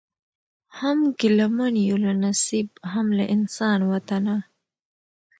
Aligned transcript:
هم 0.77 0.97
ګیله 1.19 1.47
من 1.57 1.73
یو 1.87 1.97
له 2.05 2.11
نصیب 2.23 2.67
هم 2.91 3.07
له 3.17 3.25
انسان 3.35 3.79
وطنه 3.91 4.35